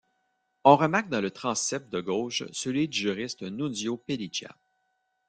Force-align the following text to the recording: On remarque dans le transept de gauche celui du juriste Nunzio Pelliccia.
On 0.63 0.77
remarque 0.77 1.09
dans 1.09 1.21
le 1.21 1.29
transept 1.29 1.87
de 1.91 2.01
gauche 2.01 2.43
celui 2.53 2.87
du 2.87 2.97
juriste 2.97 3.43
Nunzio 3.43 3.97
Pelliccia. 3.97 4.57